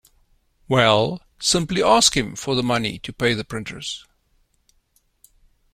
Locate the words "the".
2.55-2.63, 3.35-3.43